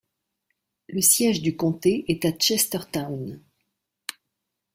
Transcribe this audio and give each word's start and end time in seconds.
Le 0.87 0.99
siège 0.99 1.43
du 1.43 1.55
comté 1.55 2.05
est 2.07 2.25
à 2.25 2.31
Chestertown. 2.35 3.39